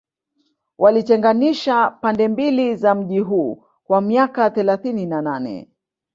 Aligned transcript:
Walitenganisha 0.77 1.89
pande 1.89 2.27
mbili 2.27 2.75
za 2.75 2.95
mji 2.95 3.19
huu 3.19 3.63
kwa 3.83 4.01
miaka 4.01 4.49
thelathini 4.49 5.05
na 5.05 5.21
nane 5.21 5.67